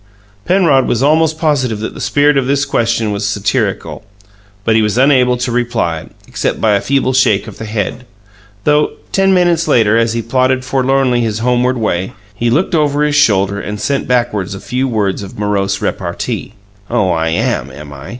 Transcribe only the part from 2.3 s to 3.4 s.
of this question was